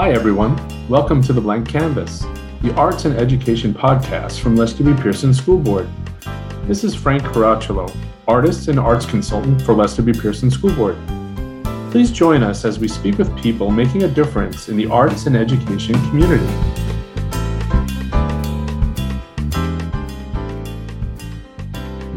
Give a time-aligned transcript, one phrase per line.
[0.00, 0.56] Hi, everyone.
[0.88, 2.20] Welcome to The Blank Canvas,
[2.62, 4.94] the arts and education podcast from Lester B.
[4.94, 5.88] Pearson School Board.
[6.68, 7.92] This is Frank Caracciolo,
[8.28, 10.12] artist and arts consultant for Lester B.
[10.12, 10.96] Pearson School Board.
[11.90, 15.34] Please join us as we speak with people making a difference in the arts and
[15.36, 16.46] education community.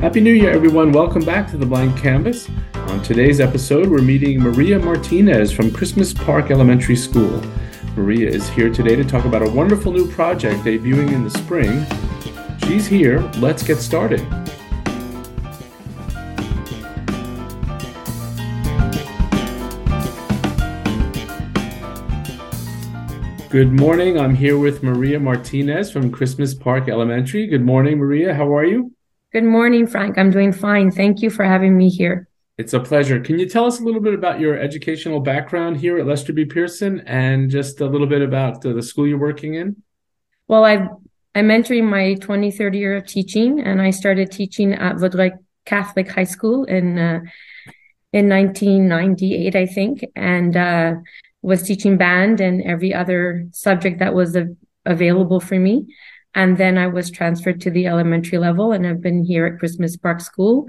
[0.02, 0.92] Happy New Year, everyone.
[0.92, 2.48] Welcome back to The Blank Canvas.
[2.76, 7.42] On today's episode, we're meeting Maria Martinez from Christmas Park Elementary School.
[7.96, 11.86] Maria is here today to talk about a wonderful new project debuting in the spring.
[12.60, 13.20] She's here.
[13.40, 14.22] Let's get started.
[23.50, 24.18] Good morning.
[24.18, 27.48] I'm here with Maria Martinez from Christmas Park Elementary.
[27.48, 28.34] Good morning, Maria.
[28.34, 28.94] How are you?
[29.34, 30.18] Good morning, Frank.
[30.18, 30.92] I'm doing fine.
[30.92, 32.30] Thank you for having me here.
[32.62, 33.20] It's a pleasure.
[33.20, 36.46] Can you tell us a little bit about your educational background here at Lester B.
[36.46, 39.82] Pearson and just a little bit about the, the school you're working in?
[40.48, 40.88] Well, i
[41.34, 45.32] I'm entering my 23rd year of teaching, and I started teaching at Vaudreuil
[45.66, 47.22] Catholic High School in uh,
[48.14, 50.96] in 1998, I think, and uh,
[51.42, 55.88] was teaching band and every other subject that was a- available for me.
[56.36, 59.98] And then I was transferred to the elementary level, and I've been here at Christmas
[59.98, 60.68] Park School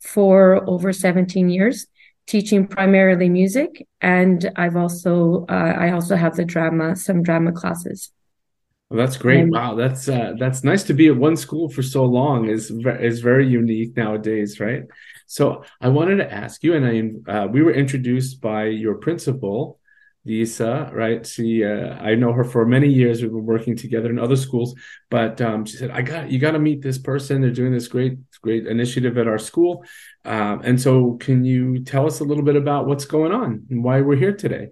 [0.00, 1.86] for over 17 years
[2.26, 8.10] teaching primarily music and i've also uh, i also have the drama some drama classes.
[8.90, 9.42] Well, that's great.
[9.42, 12.70] Um, wow that's uh, that's nice to be at one school for so long is
[12.70, 14.84] is very unique nowadays right?
[15.26, 19.80] So i wanted to ask you and i uh, we were introduced by your principal
[20.26, 21.24] Lisa, right?
[21.24, 23.22] She, uh, I know her for many years.
[23.22, 24.74] We've been working together in other schools,
[25.08, 26.38] but um, she said, "I got you.
[26.38, 27.40] Got to meet this person.
[27.40, 29.84] They're doing this great, great initiative at our school."
[30.24, 33.84] Um, and so, can you tell us a little bit about what's going on and
[33.84, 34.70] why we're here today?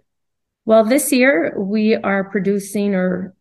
[0.64, 3.34] Well, this year we are producing or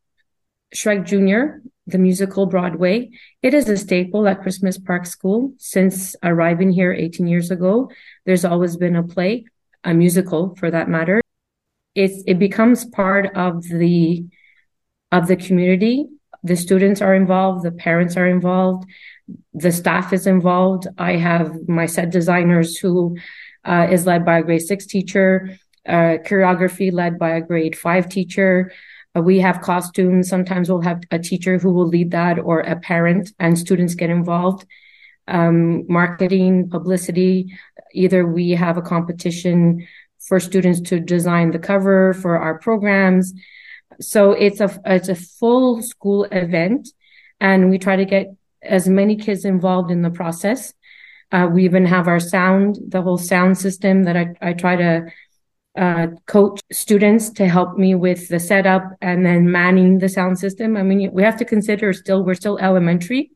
[0.76, 3.10] Shrek Junior, the musical Broadway.
[3.42, 7.90] It is a staple at Christmas Park School since arriving here 18 years ago.
[8.26, 9.46] There's always been a play,
[9.84, 11.23] a musical for that matter
[11.96, 14.26] it's it becomes part of the
[15.12, 16.08] of the community.
[16.44, 18.86] The students are involved the parents are involved
[19.54, 20.88] the staff is involved.
[20.98, 23.18] I have my set designers who
[23.64, 28.10] uh, is led by a grade six teacher uh, choreography led by a grade five
[28.10, 28.72] teacher.
[29.16, 30.30] Uh, we have costumes.
[30.30, 34.10] Sometimes we'll have a teacher who will lead that or a parent and students get
[34.10, 34.66] involved.
[35.28, 37.54] Um, marketing publicity
[37.94, 39.88] either we have a competition
[40.28, 43.34] for students to design the cover for our programs.
[44.00, 46.90] So it's a it's a full school event,
[47.40, 48.28] and we try to get
[48.62, 50.74] as many kids involved in the process.
[51.32, 55.12] Uh, we even have our sound, the whole sound system that I, I try to
[55.76, 60.78] uh, coach students to help me with the setup and then manning the sound system.
[60.78, 63.32] I mean, we have to consider still, we're still elementary.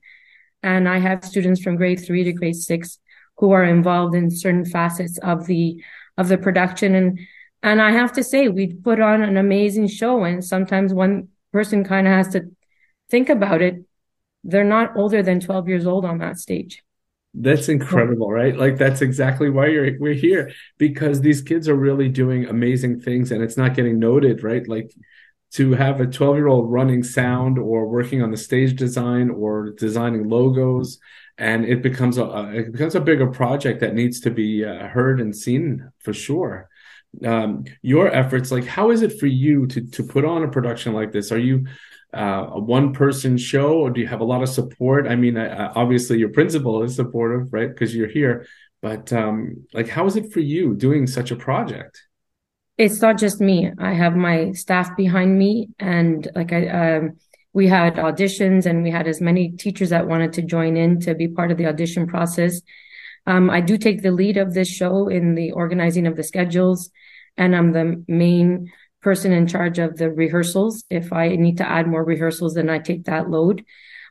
[0.62, 3.00] And I have students from grade three to grade six
[3.38, 5.82] who are involved in certain facets of the
[6.18, 6.96] of the production.
[6.96, 7.20] And
[7.64, 11.84] and I have to say we put on an amazing show and sometimes one person
[11.84, 12.52] kind of has to
[13.10, 13.84] think about it.
[14.44, 16.84] They're not older than 12 years old on that stage.
[17.34, 18.56] That's incredible right?
[18.56, 23.32] Like that's exactly why you're we're here because these kids are really doing amazing things
[23.32, 24.68] and it's not getting noted right?
[24.68, 24.92] Like
[25.54, 29.72] to have a 12 year old running sound or working on the stage design or
[29.72, 31.00] designing logos.
[31.38, 35.22] And it becomes a, it becomes a bigger project that needs to be uh, heard
[35.22, 36.70] and seen for sure.
[37.26, 40.94] Um, your efforts like how is it for you to to put on a production
[40.94, 41.32] like this?
[41.32, 41.66] Are you
[42.14, 45.08] uh, a one person show or do you have a lot of support?
[45.08, 47.70] I mean uh, obviously your principal is supportive right?
[47.70, 48.46] Because you're here.
[48.82, 52.07] But um, like how is it for you doing such a project
[52.78, 57.18] it's not just me i have my staff behind me and like i um,
[57.58, 61.16] we had auditions and we had as many teachers that wanted to join in to
[61.16, 62.62] be part of the audition process.
[63.26, 66.92] Um, I do take the lead of this show in the organizing of the schedules,
[67.36, 68.72] and I'm the main
[69.02, 70.84] person in charge of the rehearsals.
[70.92, 73.66] If I need to add more rehearsals, then I take that load.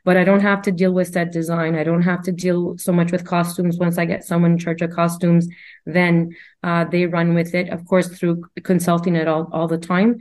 [0.06, 1.74] But I don't have to deal with set design.
[1.74, 3.76] I don't have to deal so much with costumes.
[3.76, 5.48] Once I get someone in charge of costumes,
[5.84, 6.30] then
[6.62, 10.18] uh, they run with it, of course, through consulting it all, all the time.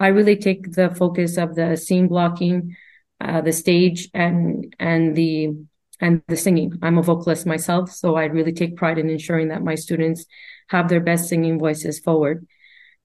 [0.00, 2.76] I really take the focus of the scene blocking,
[3.20, 5.52] uh, the stage, and and the
[6.00, 6.78] and the singing.
[6.82, 10.24] I'm a vocalist myself, so I really take pride in ensuring that my students
[10.68, 12.46] have their best singing voices forward.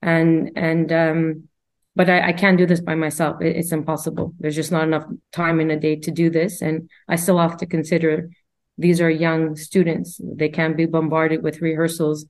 [0.01, 1.49] And and um,
[1.95, 3.41] but I, I can't do this by myself.
[3.41, 4.33] It, it's impossible.
[4.39, 7.57] There's just not enough time in a day to do this, and I still have
[7.57, 8.29] to consider
[8.77, 10.19] these are young students.
[10.23, 12.25] They can't be bombarded with rehearsals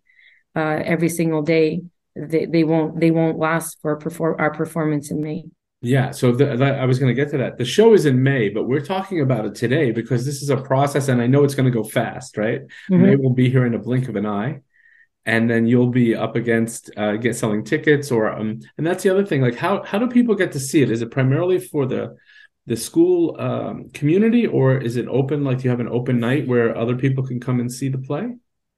[0.56, 1.82] uh, every single day
[2.16, 5.46] they, they won't they won't last for perform our performance in May.
[5.84, 7.58] Yeah, so the, the, I was going to get to that.
[7.58, 10.58] The show is in May, but we're talking about it today because this is a
[10.58, 12.62] process, and I know it's going to go fast, right?
[12.92, 13.02] Mm-hmm.
[13.02, 14.60] May will be here in a blink of an eye,
[15.26, 19.10] and then you'll be up against uh, get selling tickets, or um, and that's the
[19.10, 19.42] other thing.
[19.42, 20.92] Like, how how do people get to see it?
[20.92, 22.16] Is it primarily for the
[22.66, 25.44] the school um, community, or is it open?
[25.44, 27.98] Like, do you have an open night where other people can come and see the
[27.98, 28.36] play?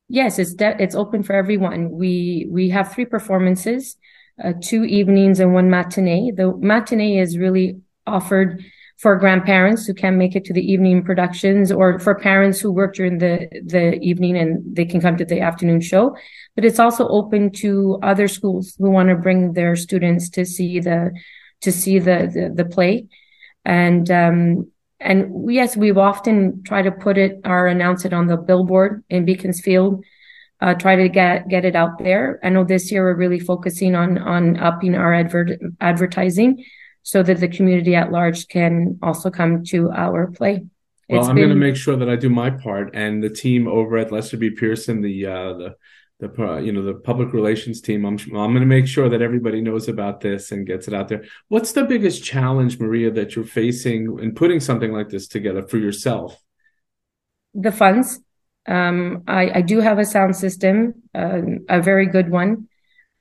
[0.10, 1.90] Yes, it's de- it's open for everyone.
[1.92, 3.98] We we have three performances
[4.42, 6.32] uh, two evenings and one matinee.
[6.32, 8.64] The matinee is really offered
[8.98, 12.96] for grandparents who can't make it to the evening productions or for parents who work
[12.96, 16.16] during the, the evening and they can come to the afternoon show.
[16.56, 20.80] But it's also open to other schools who want to bring their students to see
[20.80, 21.12] the,
[21.62, 23.08] to see the, the, the play.
[23.66, 28.38] And, um, and yes, we've often tried to put it or announce it on the
[28.38, 30.04] billboard in Beaconsfield
[30.64, 32.40] uh, try to get get it out there.
[32.42, 35.52] I know this year we're really focusing on on upping our advert
[35.82, 36.64] advertising
[37.04, 40.66] so that the community at large can also come to our play.
[41.10, 41.50] Well, it's I'm been...
[41.50, 44.38] going to make sure that I do my part, and the team over at Lester
[44.38, 44.50] B.
[44.50, 45.76] Pearson, the uh, the
[46.20, 48.06] the uh, you know the public relations team.
[48.06, 51.10] I'm I'm going to make sure that everybody knows about this and gets it out
[51.10, 51.26] there.
[51.50, 55.78] What's the biggest challenge, Maria, that you're facing in putting something like this together for
[55.78, 56.42] yourself?
[57.54, 58.20] The funds.
[58.66, 62.70] Um, I, I, do have a sound system, uh, a very good one.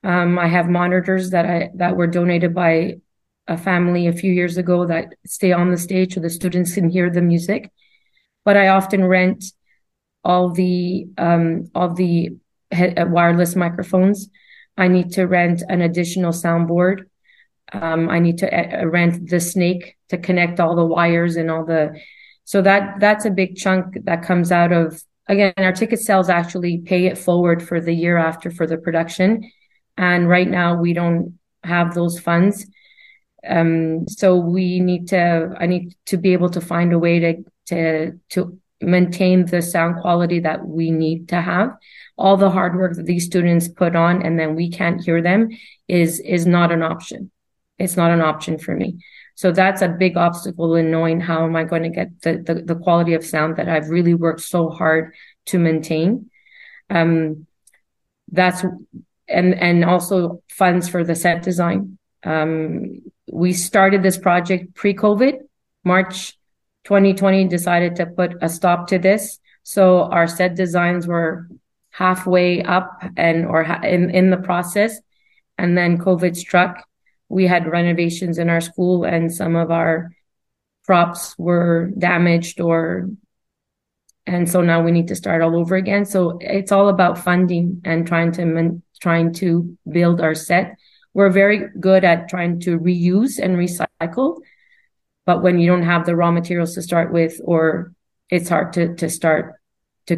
[0.04, 3.00] Um, I have monitors that I that were donated by
[3.48, 6.88] a family a few years ago that stay on the stage so the students can
[6.88, 7.70] hear the music.
[8.44, 9.44] But I often rent
[10.24, 12.36] all the um, all the
[12.72, 14.28] uh, wireless microphones.
[14.76, 17.04] I need to rent an additional soundboard.
[17.72, 21.64] Um, I need to uh, rent the snake to connect all the wires and all
[21.64, 21.98] the.
[22.44, 26.78] So that that's a big chunk that comes out of again, our ticket sales actually
[26.78, 29.50] pay it forward for the year after for the production.
[29.96, 32.66] And right now we don't have those funds.
[33.48, 37.44] Um, so we need to, I need to be able to find a way to,
[37.66, 41.70] to, to maintain the sound quality that we need to have.
[42.16, 45.48] All the hard work that these students put on and then we can't hear them
[45.88, 47.30] is, is not an option.
[47.78, 48.98] It's not an option for me.
[49.34, 52.54] So that's a big obstacle in knowing how am I going to get the, the,
[52.62, 55.14] the quality of sound that I've really worked so hard
[55.46, 56.30] to maintain.
[56.90, 57.46] Um,
[58.30, 58.64] that's
[59.28, 61.98] and and also funds for the set design.
[62.24, 65.38] Um, we started this project pre-COVID,
[65.84, 66.38] March
[66.84, 67.48] 2020.
[67.48, 71.48] Decided to put a stop to this, so our set designs were
[71.90, 75.00] halfway up and or in in the process,
[75.56, 76.86] and then COVID struck.
[77.30, 80.10] We had renovations in our school and some of our
[80.84, 83.08] props were damaged or
[84.26, 86.04] and so now we need to start all over again.
[86.04, 90.76] So it's all about funding and trying to trying to build our set
[91.14, 94.38] we're very good at trying to reuse and recycle
[95.24, 97.92] but when you don't have the raw materials to start with or
[98.30, 99.54] it's hard to to start
[100.06, 100.16] to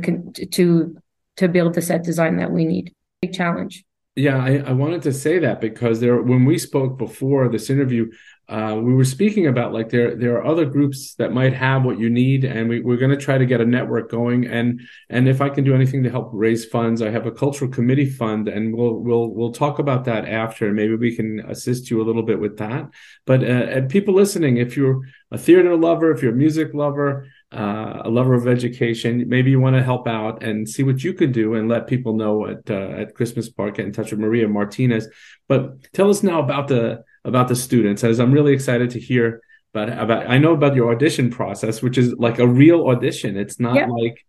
[0.51, 0.97] to
[1.37, 2.95] to build the set design that we need.
[3.21, 3.85] Big challenge.
[4.17, 8.13] Yeah, I, I, wanted to say that because there, when we spoke before this interview,
[8.49, 11.99] uh, we were speaking about like there there are other groups that might have what
[11.99, 14.47] you need, and we, we're going to try to get a network going.
[14.47, 17.71] And and if I can do anything to help raise funds, I have a cultural
[17.71, 20.73] committee fund, and we'll we'll we'll talk about that after.
[20.73, 22.91] Maybe we can assist you a little bit with that.
[23.25, 28.03] But uh, people listening, if you're a theater lover, if you're a music lover, uh,
[28.05, 31.33] a lover of education, maybe you want to help out and see what you can
[31.33, 33.77] do and let people know at uh, at Christmas Park.
[33.77, 35.09] Get in touch with Maria Martinez.
[35.49, 39.43] But tell us now about the about the students, as I'm really excited to hear
[39.73, 40.29] about about.
[40.29, 43.37] I know about your audition process, which is like a real audition.
[43.37, 43.87] It's not yeah.
[43.87, 44.25] like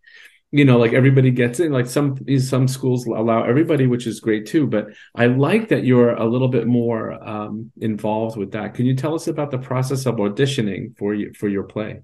[0.52, 4.46] you know like everybody gets in like some some schools allow everybody which is great
[4.46, 4.86] too but
[5.16, 9.12] i like that you're a little bit more um, involved with that can you tell
[9.12, 12.00] us about the process of auditioning for you for your play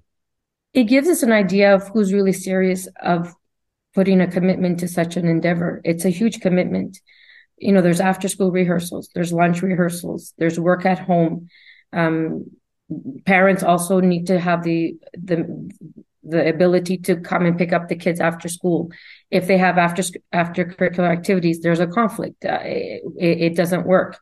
[0.73, 3.33] it gives us an idea of who's really serious of
[3.93, 5.81] putting a commitment to such an endeavor.
[5.83, 6.99] It's a huge commitment.
[7.57, 11.47] You know, there's after school rehearsals, there's lunch rehearsals, there's work at home.
[11.91, 12.45] Um,
[13.25, 15.69] parents also need to have the the
[16.23, 18.91] the ability to come and pick up the kids after school.
[19.29, 22.45] If they have after after curricular activities, there's a conflict.
[22.45, 24.19] Uh, it, it, doesn't work.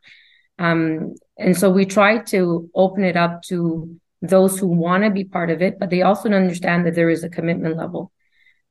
[0.58, 5.24] Um, and so we try to open it up to those who want to be
[5.24, 8.12] part of it, but they also understand that there is a commitment level.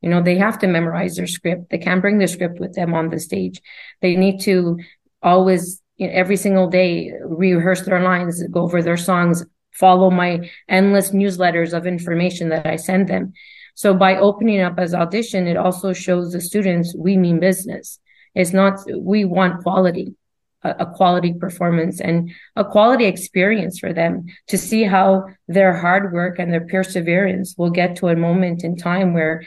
[0.02, 1.70] You know, they have to memorize their script.
[1.70, 3.62] They can't bring their script with them on the stage.
[4.02, 4.80] They need to
[5.22, 10.50] always, you know, every single day, rehearse their lines, go over their songs, follow my
[10.68, 13.34] endless newsletters of information that I send them.
[13.76, 18.00] So by opening up as audition, it also shows the students we mean business.
[18.34, 20.16] It's not, we want quality.
[20.64, 26.14] a, a quality performance and a quality experience for them to see how their hard
[26.14, 29.44] work and their perseverance will get to a moment in time where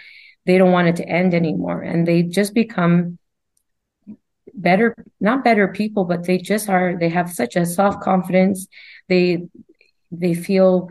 [0.46, 1.82] they don't want it to end anymore.
[1.82, 3.18] And they just become
[4.56, 8.66] better not better people but they just are they have such a self confidence.
[9.08, 9.48] They
[10.12, 10.90] they feel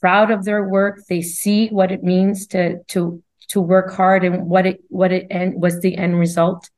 [0.00, 1.00] proud of their work.
[1.08, 5.26] They see what it means to to to work hard and what it what it
[5.30, 6.70] and was the end result.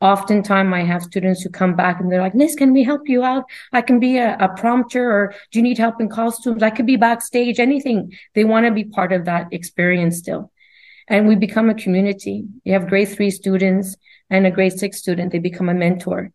[0.00, 3.24] Oftentimes i have students who come back and they're like miss can we help you
[3.24, 3.44] out?
[3.72, 6.62] I can be a, a prompter or do you need help in costumes?
[6.62, 8.12] I could be backstage anything.
[8.34, 10.50] They want to be part of that experience still
[11.08, 12.44] and we become a community.
[12.64, 13.96] You have grade three students
[14.30, 15.32] and a grade six student.
[15.32, 16.32] They become a mentor.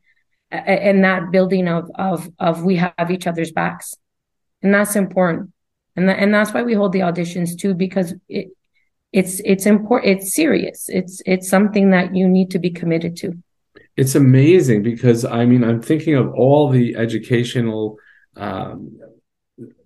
[0.51, 3.95] And that building of of of we have each other's backs.
[4.61, 5.51] And that's important.
[5.95, 8.47] And that, and that's why we hold the auditions too because it
[9.11, 10.89] it's it's important it's serious.
[10.89, 13.33] It's it's something that you need to be committed to.
[13.95, 17.97] It's amazing because i mean i'm thinking of all the educational
[18.38, 18.97] um,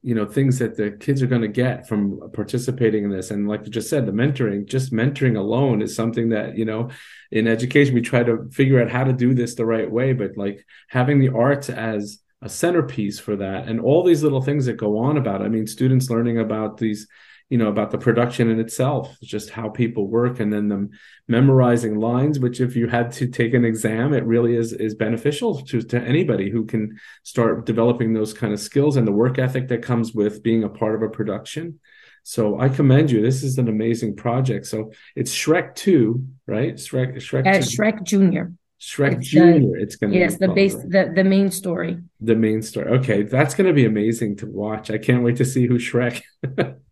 [0.04, 3.48] you know things that the kids are going to get from participating in this and
[3.48, 6.90] like you just said the mentoring just mentoring alone is something that you know
[7.32, 10.38] in education we try to figure out how to do this the right way but
[10.38, 14.74] like having the arts as a centerpiece for that and all these little things that
[14.76, 15.46] go on about it.
[15.46, 17.08] i mean students learning about these
[17.54, 20.90] you know about the production in itself just how people work and then the
[21.28, 25.62] memorizing lines which if you had to take an exam it really is is beneficial
[25.62, 29.68] to, to anybody who can start developing those kind of skills and the work ethic
[29.68, 31.80] that comes with being a part of a production
[32.26, 33.22] so I commend you.
[33.22, 34.66] This is an amazing project.
[34.68, 36.76] So it's Shrek 2, right?
[36.76, 38.54] Shrek Shrek uh, Shrek Junior.
[38.80, 39.78] Shrek it's Junior.
[39.78, 40.90] it's going to yes, the base, right?
[40.90, 42.02] the the main story.
[42.22, 42.88] The main story.
[43.00, 44.90] Okay, that's going to be amazing to watch.
[44.90, 46.22] I can't wait to see who Shrek.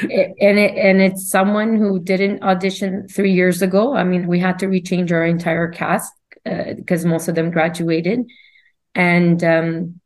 [0.00, 3.94] and it and it's someone who didn't audition three years ago.
[3.94, 6.12] I mean, we had to rechange our entire cast
[6.44, 8.20] because uh, most of them graduated,
[8.94, 10.00] and um,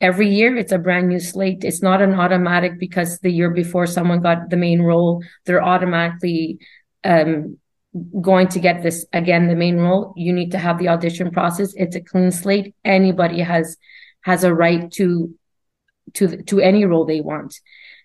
[0.00, 1.64] every year it's a brand new slate.
[1.64, 6.58] It's not an automatic because the year before someone got the main role, they're automatically
[7.04, 7.58] um,
[8.20, 10.14] going to get this again the main role.
[10.16, 11.74] You need to have the audition process.
[11.76, 12.74] It's a clean slate.
[12.84, 13.76] Anybody has
[14.22, 15.34] has a right to
[16.14, 17.60] to to any role they want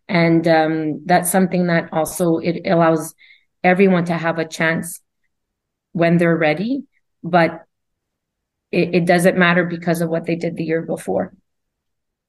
[0.08, 3.14] and um, that's something that also it allows
[3.64, 5.02] everyone to have a chance
[5.92, 6.84] when they're ready
[7.24, 7.64] but
[8.72, 11.34] it, it doesn't matter because of what they did the year before.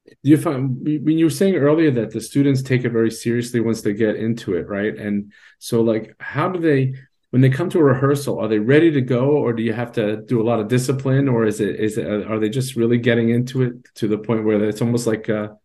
[0.05, 3.59] Do you find when you were saying earlier that the students take it very seriously
[3.59, 4.95] once they get into it right?
[4.97, 6.95] And so like how do they
[7.29, 9.91] when they come to a rehearsal are they ready to go or do you have
[9.93, 12.97] to do a lot of discipline or is it is it are they just really
[12.97, 15.55] getting into it to the point where it's almost like a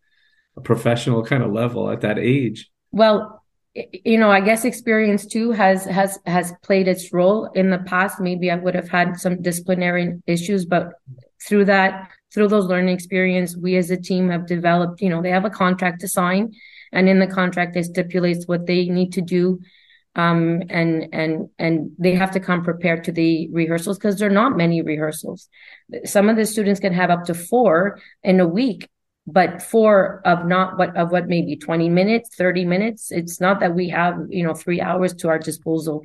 [0.57, 3.43] a professional kind of level at that age well
[3.73, 8.19] you know i guess experience too has has has played its role in the past
[8.19, 10.93] maybe i would have had some disciplinary issues but
[11.45, 15.29] through that through those learning experience we as a team have developed you know they
[15.29, 16.53] have a contract to sign
[16.93, 19.59] and in the contract it stipulates what they need to do
[20.15, 24.33] um, and and and they have to come prepared to the rehearsals because there are
[24.33, 25.49] not many rehearsals.
[26.05, 28.89] Some of the students can have up to four in a week,
[29.27, 33.73] but four of not what of what maybe 20 minutes 30 minutes it's not that
[33.73, 36.03] we have you know three hours to our disposal.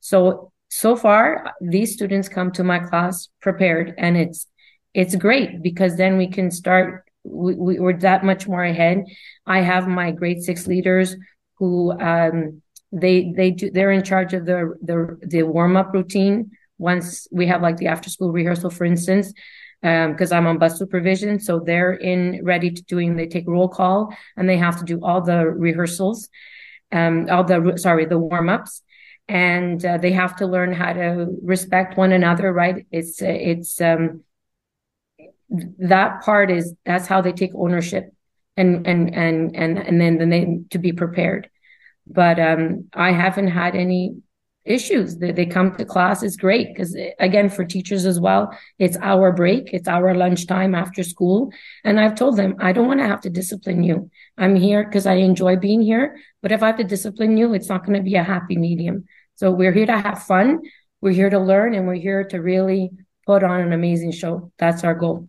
[0.00, 4.46] So so far these students come to my class prepared and it's
[4.94, 9.04] it's great because then we can start we, we, we're that much more ahead.
[9.46, 11.14] I have my grade six leaders
[11.58, 16.52] who um they they do they're in charge of the the the warm-up routine.
[16.78, 19.32] Once we have like the after school rehearsal for instance
[19.82, 21.40] because um, I'm on bus supervision.
[21.40, 25.04] So they're in ready to doing, they take roll call and they have to do
[25.04, 26.28] all the rehearsals,
[26.92, 28.82] um, all the, sorry, the warm ups.
[29.28, 32.86] And uh, they have to learn how to respect one another, right?
[32.92, 34.22] It's, it's, um,
[35.78, 38.14] that part is, that's how they take ownership
[38.56, 41.50] and, and, and, and, and then, then they, to be prepared.
[42.06, 44.16] But, um, I haven't had any
[44.64, 45.18] issues.
[45.18, 46.22] That they come to class.
[46.22, 49.72] Is great because again for teachers as well it's our break.
[49.72, 51.52] It's our lunchtime after school.
[51.84, 54.10] And i've told them i don't want to have to discipline you.
[54.38, 56.18] I'm here because i enjoy being here.
[56.42, 59.04] But if i have to discipline you it's not going to be a happy medium.
[59.34, 60.60] So we're here to have fun.
[61.00, 62.90] We're here to learn and we're here to really
[63.26, 64.52] put on an amazing show.
[64.58, 65.28] That's our goal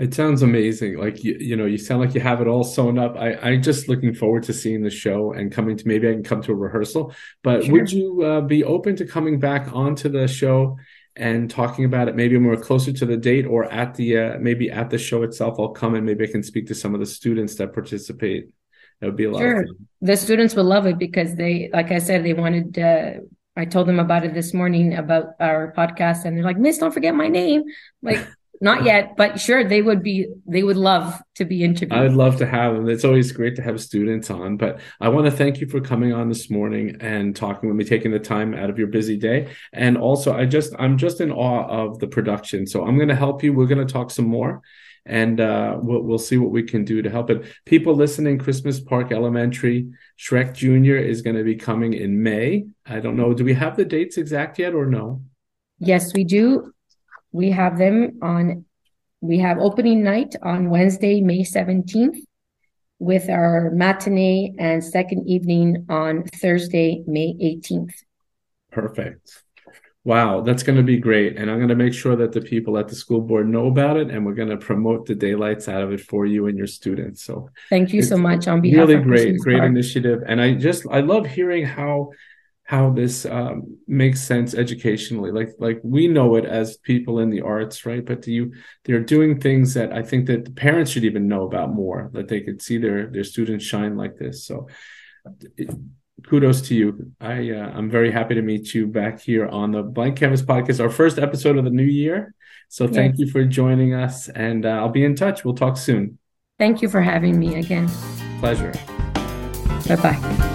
[0.00, 0.96] it sounds amazing.
[0.96, 3.16] Like you, you know, you sound like you have it all sewn up.
[3.18, 6.22] I, I'm just looking forward to seeing the show and coming to maybe I can
[6.22, 7.14] come to a rehearsal.
[7.42, 7.72] But sure.
[7.72, 10.78] would you uh, be open to coming back onto the show
[11.16, 14.70] and talking about it maybe more closer to the date or at the uh, maybe
[14.70, 15.60] at the show itself?
[15.60, 18.48] I'll come and maybe I can speak to some of the students that participate.
[19.00, 19.40] That would be a lot.
[19.40, 19.66] Sure,
[20.00, 22.78] the students will love it because they, like I said, they wanted.
[22.78, 23.20] Uh,
[23.54, 26.92] I told them about it this morning about our podcast, and they're like, "Miss, don't
[26.92, 27.64] forget my name."
[28.02, 28.26] Like
[28.62, 30.26] not yet, but sure, they would be.
[30.46, 31.98] They would love to be interviewed.
[31.98, 32.88] I'd love to have them.
[32.88, 34.58] It's always great to have students on.
[34.58, 37.84] But I want to thank you for coming on this morning and talking with me,
[37.84, 39.48] taking the time out of your busy day.
[39.72, 42.66] And also, I just I'm just in awe of the production.
[42.66, 43.54] So I'm going to help you.
[43.54, 44.60] We're going to talk some more
[45.06, 47.44] and uh, we'll, we'll see what we can do to help it.
[47.64, 52.66] People listening, Christmas Park Elementary, Shrek Junior is going to be coming in May.
[52.86, 53.32] I don't know.
[53.32, 55.22] Do we have the dates exact yet or no?
[55.78, 56.74] Yes, we do.
[57.32, 58.64] We have them on,
[59.20, 62.18] we have opening night on Wednesday, May 17th,
[62.98, 67.94] with our matinee and second evening on Thursday, May 18th.
[68.70, 69.42] Perfect.
[70.02, 71.36] Wow, that's going to be great.
[71.36, 73.98] And I'm going to make sure that the people at the school board know about
[73.98, 76.66] it and we're going to promote the daylights out of it for you and your
[76.66, 77.22] students.
[77.22, 79.68] So thank you so much on behalf really of great, great Park.
[79.68, 80.22] initiative.
[80.26, 82.12] And I just, I love hearing how,
[82.70, 85.32] how this um, makes sense educationally.
[85.32, 88.06] Like, like we know it as people in the arts, right?
[88.06, 88.52] But do you,
[88.84, 92.28] they're doing things that I think that the parents should even know about more, that
[92.28, 94.44] they could see their, their students shine like this.
[94.44, 94.68] So
[96.28, 97.12] kudos to you.
[97.20, 100.78] I uh, I'm very happy to meet you back here on the Blank Canvas podcast,
[100.78, 102.34] our first episode of the new year.
[102.68, 103.26] So thank yes.
[103.26, 105.44] you for joining us, and uh, I'll be in touch.
[105.44, 106.18] We'll talk soon.
[106.56, 107.88] Thank you for having me again.
[108.38, 108.72] Pleasure.
[109.88, 110.46] Bye bye.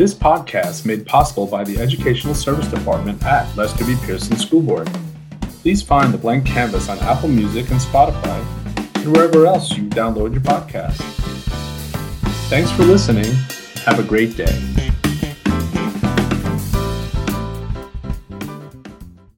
[0.00, 3.94] This podcast made possible by the Educational Service Department at Lester B.
[4.00, 4.90] Pearson School Board.
[5.60, 8.42] Please find the Blank Canvas on Apple Music and Spotify
[8.94, 10.96] and wherever else you download your podcast.
[12.48, 13.30] Thanks for listening.
[13.84, 14.89] Have a great day.